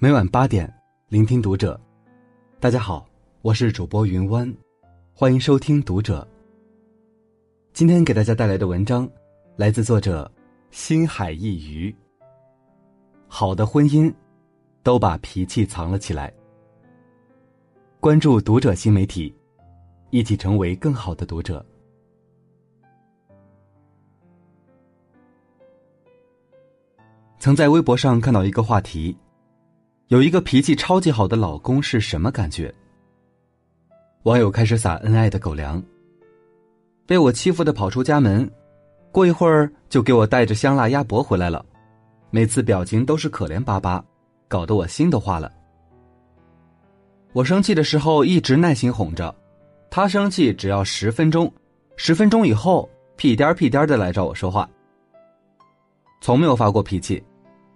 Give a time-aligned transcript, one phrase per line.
[0.00, 0.72] 每晚八点，
[1.08, 1.78] 聆听读者。
[2.60, 3.04] 大家好，
[3.42, 4.48] 我是主播云湾，
[5.12, 6.24] 欢迎收听读者。
[7.72, 9.10] 今天给大家带来的文章，
[9.56, 10.30] 来自作者
[10.70, 11.92] 心海一隅。
[13.26, 14.14] 好的婚姻，
[14.84, 16.32] 都把脾气藏了起来。
[17.98, 19.34] 关注读者新媒体，
[20.10, 21.66] 一起成为更好的读者。
[27.40, 29.16] 曾在微博上看到一个话题：
[30.08, 32.74] 有一个脾气超级好的老公是什么感觉？
[34.22, 35.82] 网友开始撒恩爱的狗粮。
[37.06, 38.50] 被我欺负的跑出家门，
[39.12, 41.62] 过一会儿就给我带着香辣鸭脖回来了，
[42.30, 44.02] 每次表情都是可怜巴巴，
[44.48, 45.52] 搞得我心都化了。
[47.34, 49.34] 我生气的时候一直耐心哄着，
[49.90, 51.52] 他生气只要十分钟，
[51.96, 54.66] 十分钟以后屁颠屁颠的来找我说话，
[56.22, 57.22] 从没有发过脾气。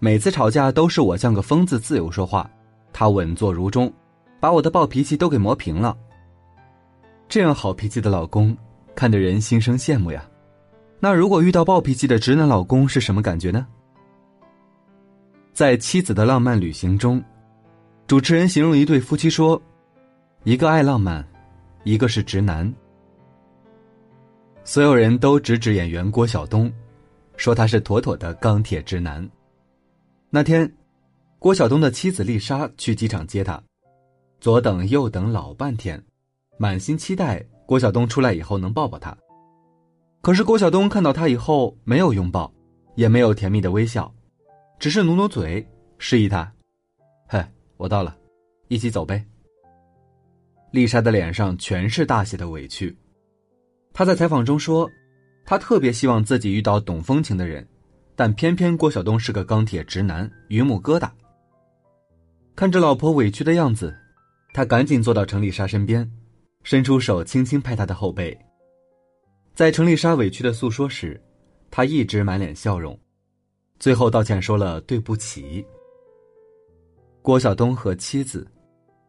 [0.00, 2.48] 每次吵架都是我像个疯子自由说话，
[2.92, 3.92] 他稳坐如钟，
[4.38, 5.96] 把我的暴脾气都给磨平了。
[7.28, 8.56] 这样好脾气的老公，
[8.94, 10.24] 看得人心生羡慕呀。
[11.00, 13.66] 那如果遇到暴脾气的直男老公是什么感觉呢？
[15.52, 17.22] 在《妻子的浪漫旅行》中，
[18.06, 19.60] 主持人形容一对夫妻说
[20.44, 21.26] ：“一个爱浪漫，
[21.82, 22.72] 一个是直男。”
[24.62, 26.72] 所有人都直指演员郭晓东，
[27.36, 29.28] 说他是妥妥的钢铁直男。
[30.30, 30.70] 那天，
[31.38, 33.62] 郭晓东的妻子丽莎去机场接他，
[34.40, 36.02] 左等右等老半天，
[36.58, 39.16] 满心期待郭晓东出来以后能抱抱他。
[40.20, 42.52] 可是郭晓东看到他以后没有拥抱，
[42.94, 44.12] 也没有甜蜜的微笑，
[44.78, 46.52] 只是努努嘴示意他
[47.26, 47.42] ：“嘿，
[47.78, 48.14] 我到了，
[48.68, 49.24] 一起走呗。”
[50.72, 52.94] 丽莎的脸上全是大写的委屈。
[53.94, 54.90] 她在采访中说
[55.46, 57.66] ：“她特别希望自己遇到懂风情的人。”
[58.18, 61.08] 但偏偏郭晓东是个钢铁直男，榆木疙瘩。
[62.56, 63.96] 看着老婆委屈的样子，
[64.52, 66.04] 他赶紧坐到程丽莎身边，
[66.64, 68.36] 伸出手轻轻拍她的后背。
[69.54, 71.20] 在程丽莎委屈的诉说时，
[71.70, 72.98] 他一直满脸笑容，
[73.78, 75.64] 最后道歉说了对不起。
[77.22, 78.44] 郭晓东和妻子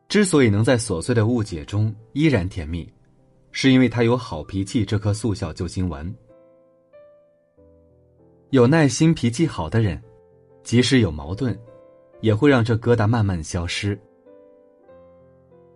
[0.08, 2.88] 之所以能在琐碎的误解中依然甜蜜，
[3.52, 6.08] 是因为他有好脾气这颗速效救心丸。
[8.52, 10.02] 有耐心、脾气好的人，
[10.64, 11.56] 即使有矛盾，
[12.20, 14.00] 也会让这疙瘩慢慢消失。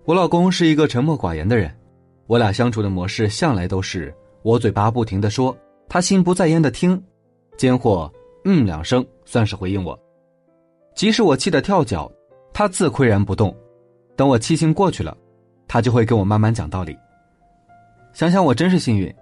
[0.05, 1.71] 我老公是一个沉默寡言的人，
[2.25, 4.11] 我俩相处的模式向来都是
[4.41, 5.55] 我嘴巴不停的说，
[5.87, 6.99] 他心不在焉的听，
[7.57, 8.11] 间或
[8.43, 9.97] 嗯两声算是回应我。
[10.95, 12.11] 即使我气得跳脚，
[12.53, 13.55] 他自岿然不动，
[14.15, 15.15] 等我气性过去了，
[15.67, 16.97] 他就会跟我慢慢讲道理。
[18.13, 19.13] 想想我真是幸运，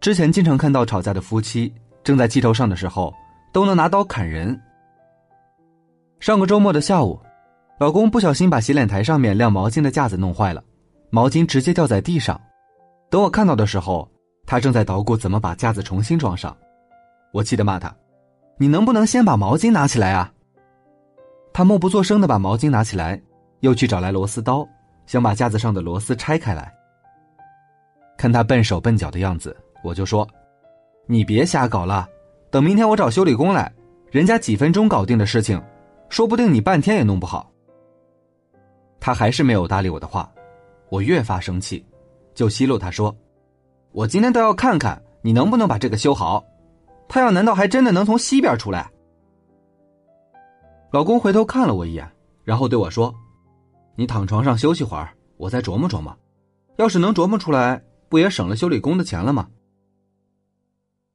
[0.00, 1.70] 之前经常看到吵架的夫妻。
[2.02, 3.12] 正在气头上的时候，
[3.52, 4.58] 都能拿刀砍人。
[6.18, 7.18] 上个周末的下午，
[7.78, 10.62] 老公不小心把洗脸台上面晾毛巾的架子弄坏了，
[11.10, 12.40] 毛巾直接掉在地上。
[13.10, 14.08] 等我看到的时候，
[14.46, 16.56] 他正在捣鼓怎么把架子重新装上。
[17.32, 17.94] 我气得骂他
[18.58, 20.32] ：“你能不能先把毛巾拿起来啊？”
[21.52, 23.20] 他默不作声的把毛巾拿起来，
[23.60, 24.66] 又去找来螺丝刀，
[25.06, 26.72] 想把架子上的螺丝拆开来。
[28.16, 30.26] 看他笨手笨脚的样子，我就说。
[31.10, 32.08] 你别瞎搞了，
[32.52, 33.74] 等明天我找修理工来，
[34.12, 35.60] 人家几分钟搞定的事情，
[36.08, 37.50] 说不定你半天也弄不好。
[39.00, 40.32] 他还是没有搭理我的话，
[40.88, 41.84] 我越发生气，
[42.32, 43.12] 就奚落他说
[43.90, 46.44] ：“我今天倒要看看你能不能把这个修好。”
[47.10, 48.88] 太阳难道还真的能从西边出来？
[50.92, 52.08] 老公回头看了我一眼，
[52.44, 53.12] 然后对我说
[53.98, 56.16] ：“你躺床上休息会儿，我再琢磨琢磨。
[56.76, 59.48] 要是能琢磨出来，不也省了修理工的钱了吗？”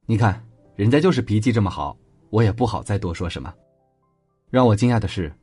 [0.08, 0.40] 你看，
[0.76, 1.98] 人家就是脾气这么好，
[2.30, 3.52] 我也不好再多说什么。
[4.52, 5.36] 让我惊讶的是，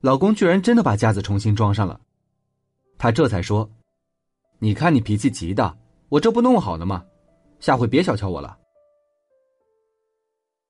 [0.00, 2.00] 老公居然真的把架子重新装上了。
[2.96, 3.70] 他这才说
[4.58, 5.76] ：“你看你脾气急的，
[6.08, 7.04] 我这不弄好了吗？
[7.60, 8.58] 下回别小瞧我了。”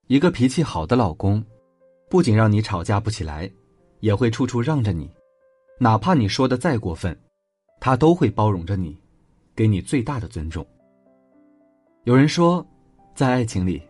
[0.09, 1.45] 一个脾气好的老公，
[2.11, 3.49] 不仅让你吵架不起来，
[4.01, 5.09] 也会处处让着你，
[5.79, 7.17] 哪怕你说的再过分，
[7.79, 9.01] 他都会包容着你，
[9.55, 10.67] 给你最大的尊重。
[12.03, 12.67] 有人说。
[13.17, 13.81] 在爱情里，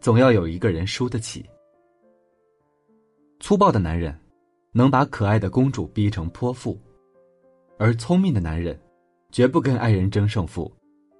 [0.00, 1.44] 总要有一个人输得起。
[3.38, 4.18] 粗暴的男人
[4.72, 6.80] 能把可爱的公主逼成泼妇，
[7.78, 8.80] 而聪明的男人
[9.30, 10.74] 绝不跟爱人争胜负，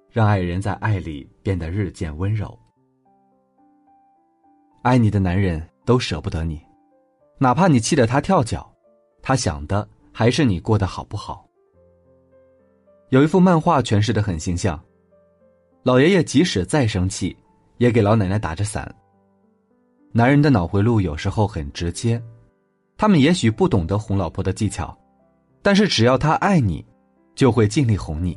[0.09, 2.57] 让爱人在爱里变得日渐温柔。
[4.81, 6.59] 爱你的男人都舍不得你，
[7.37, 8.67] 哪怕你气得他跳脚，
[9.21, 11.47] 他想的还是你过得好不好。
[13.09, 14.83] 有一幅漫画诠释的很形象。
[15.85, 17.37] 老爷爷即使再生气，
[17.77, 18.91] 也给老奶奶打着伞。
[20.11, 22.19] 男人的脑回路有时候很直接，
[22.97, 24.97] 他们也许不懂得哄老婆的技巧，
[25.61, 26.83] 但是只要他爱你，
[27.35, 28.35] 就会尽力哄你。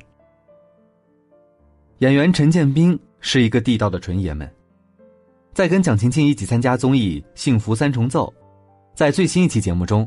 [2.01, 4.47] 演员陈建斌是一个地道的纯爷们，
[5.55, 8.31] 在跟蒋勤勤一起参加综艺《幸福三重奏》，
[8.95, 10.07] 在最新一期节目中，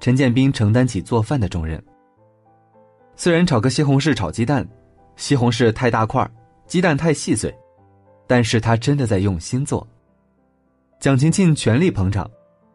[0.00, 1.80] 陈建斌承担起做饭的重任。
[3.14, 4.68] 虽然炒个西红柿炒鸡蛋，
[5.14, 6.28] 西红柿太大块儿
[6.66, 7.54] 鸡蛋太细碎，
[8.26, 9.86] 但是他真的在用心做。
[11.00, 12.30] 蒋勤勤全力捧场。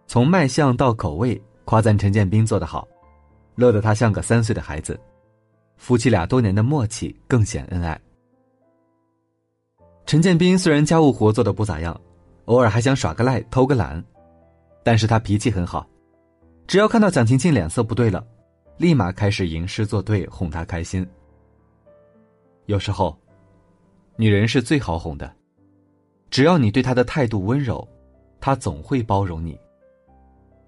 [0.07, 2.87] 从卖相到口味，夸赞陈建斌做得好，
[3.53, 4.99] 乐得他像个三岁的孩子。
[5.77, 7.99] 夫妻俩多年的默契更显恩爱。
[10.07, 11.95] 陈建斌虽然家务活做的不咋样，
[12.45, 14.03] 偶尔还想耍个赖、偷个懒，
[14.83, 15.87] 但是他脾气很好，
[16.65, 18.25] 只要看到蒋勤勤脸色不对了，
[18.77, 21.07] 立马开始吟诗作对哄她开心。
[22.65, 23.15] 有时候，
[24.19, 25.33] 女人是最好哄的，
[26.29, 27.87] 只要你对她的态度温柔，
[28.41, 29.57] 她总会包容你。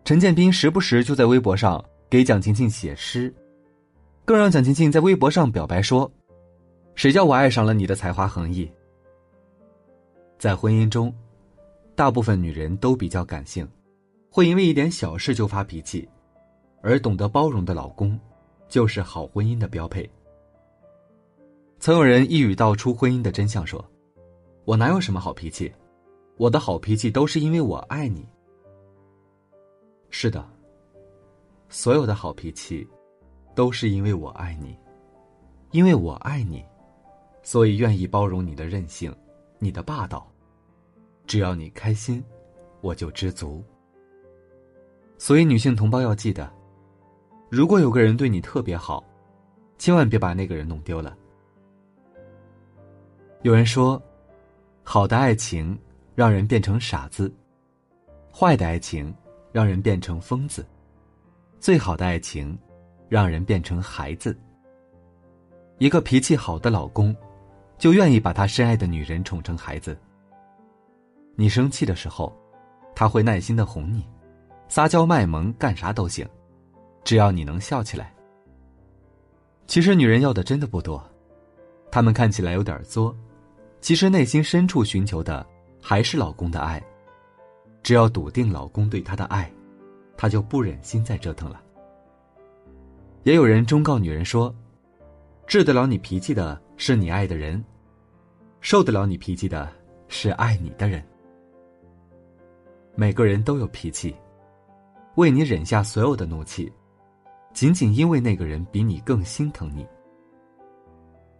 [0.06, 3.33] 陈建斌时不时就在微博上给蒋勤勤写诗，
[4.24, 6.09] 更让蒋勤勤在微博上表白说
[6.95, 8.71] ：“谁叫我爱上了你的才华横溢。”
[10.39, 11.13] 在婚姻中，
[11.94, 13.68] 大部分女人都比较感性，
[14.30, 16.07] 会因为一点小事就发脾气，
[16.81, 18.18] 而懂得包容的老公，
[18.69, 20.09] 就是好婚姻的标配。
[21.81, 23.83] 曾有人一语道出婚姻的真相，说
[24.66, 25.74] ：“我哪有什么好脾气，
[26.38, 28.24] 我的好脾气都是因为我爱你。”
[30.12, 30.48] 是的，
[31.69, 32.88] 所有的好脾气，
[33.56, 34.78] 都是因为我爱你，
[35.72, 36.63] 因为我爱你，
[37.42, 39.12] 所以愿意包容你的任性，
[39.57, 40.31] 你的霸道。
[41.25, 42.24] 只要你开心，
[42.81, 43.63] 我就知足。
[45.18, 46.48] 所以，女性同胞要记得，
[47.50, 49.04] 如果有个人对你特别好，
[49.80, 51.18] 千万别把那个人弄丢了。
[53.44, 54.02] 有人说，
[54.84, 55.78] 好的爱情
[56.16, 57.34] 让人变成傻子，
[58.34, 59.14] 坏的爱情。
[59.54, 60.66] 让人变成疯子，
[61.60, 62.58] 最好的爱情，
[63.10, 64.34] 让人变成孩子。
[65.78, 67.14] 一个脾气好的老公，
[67.78, 69.98] 就愿意把他深爱的女人宠成孩子。
[71.36, 72.34] 你生气的时候，
[72.96, 74.08] 他会耐心的哄你，
[74.70, 76.26] 撒娇卖萌，干啥都行，
[77.04, 78.16] 只要你能笑起来。
[79.68, 81.04] 其实女人要的真的不多，
[81.92, 83.14] 她们看起来有点作，
[83.81, 85.45] 其实内心深处寻求的
[85.81, 86.81] 还是老公的爱。
[87.83, 89.51] 只要笃定老公对她的爱，
[90.16, 91.60] 她就不忍心再折腾了。
[93.24, 94.54] 也有人忠告女人说
[95.48, 97.63] ：“治得了你脾气的是你爱的人，
[98.62, 99.72] 受得了你脾气的
[100.07, 101.04] 是爱你的人。”
[102.95, 104.16] 每个人都有脾气，
[105.16, 106.72] 为你忍下所有的怒气，
[107.54, 109.88] 仅仅因为那个人比你更心疼你。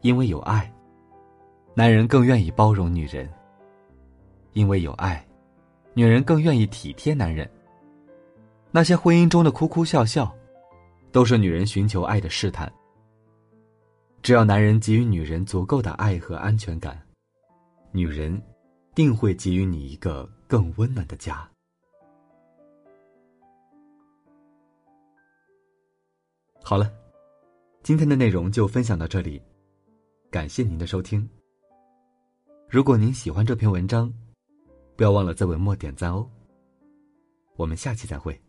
[0.01, 0.71] 因为有爱，
[1.73, 3.29] 男人更愿意包容女人。
[4.53, 5.25] 因为有爱。
[5.94, 7.50] 女人更愿意体贴男人。
[8.71, 10.33] 那些婚姻中的哭哭笑笑，
[11.12, 12.71] 都是女人寻求爱的试探。
[14.21, 16.97] 只要男人给予女人足够的爱和安全感，
[17.91, 18.41] 女人
[18.95, 21.45] 定会给予你一个更温暖的家。
[26.63, 26.89] 好了，
[27.83, 29.41] 今天的内容就分享到这里，
[30.29, 31.27] 感谢您的收听。
[32.71, 34.09] 如果您喜欢这篇文章，
[34.95, 36.25] 不要忘了在文末点赞哦，
[37.57, 38.41] 我们下期再会。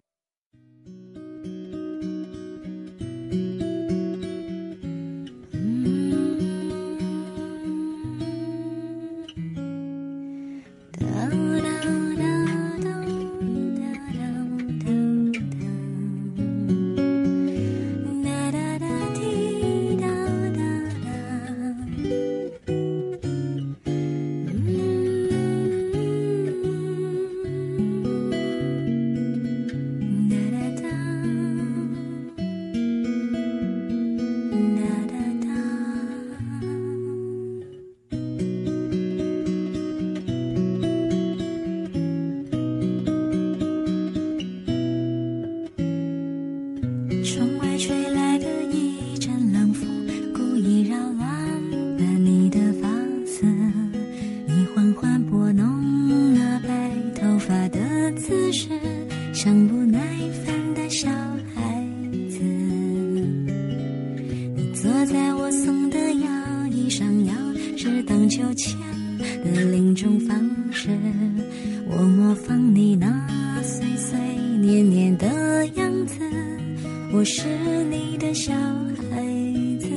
[68.54, 70.88] 的另种方式
[71.88, 73.06] 我模仿你那
[73.62, 74.18] 碎碎
[74.60, 76.16] 念念的样子
[77.12, 77.44] 我是
[77.90, 79.20] 你的小孩
[79.78, 79.88] 子，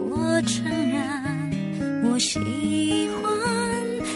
[0.00, 1.00] 我承认
[2.04, 3.24] 我喜欢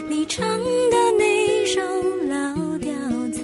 [0.09, 1.81] 你唱的那首
[2.29, 2.93] 老调
[3.33, 3.41] 子，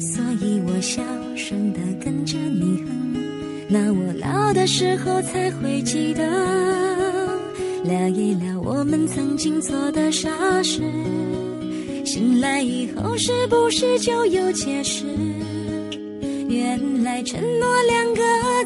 [0.00, 1.02] 所以我小
[1.36, 2.88] 声的跟着你哼。
[3.68, 6.22] 那我老的时候才会记得，
[7.84, 10.30] 聊一聊我们曾经做的傻
[10.62, 10.80] 事。
[12.02, 15.04] 醒来以后是不是就有解释？
[16.48, 18.22] 原来承诺两个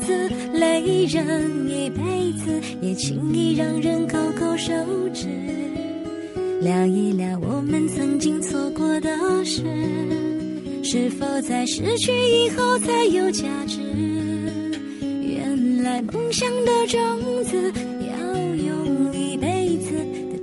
[0.06, 4.72] 字累人一辈子，也轻易让人勾勾手
[5.12, 5.26] 指。
[6.60, 9.10] 聊一聊我们曾经错过的
[9.44, 9.64] 事，
[10.84, 13.80] 是否在失去以后才有价值？
[15.02, 17.72] 原来梦想的种子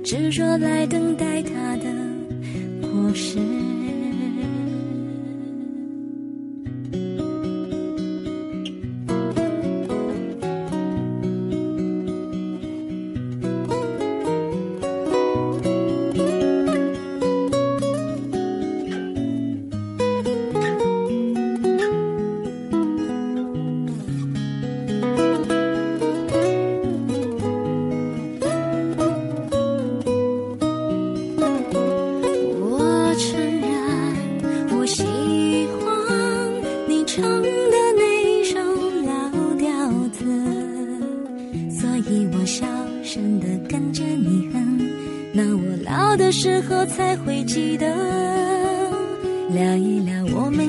[0.06, 1.90] 执着来等待它的
[2.80, 3.75] 果实。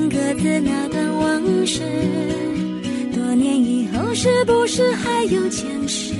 [0.08, 1.80] 各自那段往事。
[3.14, 6.14] 多年以后，是不是还有前世？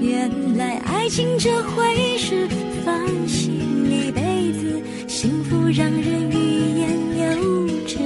[0.00, 2.48] 原来爱情这回事，
[2.84, 2.94] 烦
[3.26, 6.34] 心一辈子，幸福让人欲
[6.78, 7.96] 言又止。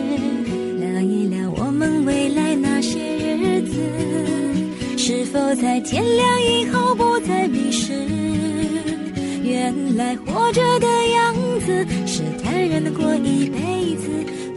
[0.78, 2.98] 聊一聊我们未来那些
[3.36, 3.74] 日子，
[4.96, 7.92] 是否在天亮以后不再迷失？
[9.42, 13.58] 原来活着的样子是坦然的过一辈
[13.96, 14.08] 子，